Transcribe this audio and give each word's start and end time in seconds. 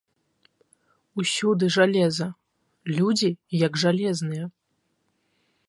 Усюды 1.23 1.65
жалеза, 1.75 2.27
людзі 2.97 3.29
як 3.65 3.73
жалезныя. 3.85 4.45